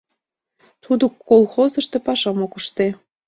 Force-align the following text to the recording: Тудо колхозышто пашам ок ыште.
Тудо 0.83 1.05
колхозышто 1.29 1.97
пашам 2.05 2.37
ок 2.45 2.53
ыште. 2.61 2.87